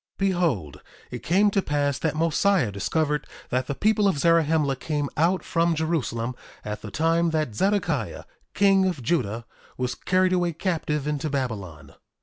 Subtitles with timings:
[0.17, 0.81] 1:15 Behold,
[1.11, 5.75] it came to pass that Mosiah discovered that the people of Zarahemla came out from
[5.75, 6.33] Jerusalem
[6.65, 8.23] at the time that Zedekiah,
[8.55, 9.45] king of Judah,
[9.77, 11.93] was carried away captive into Babylon.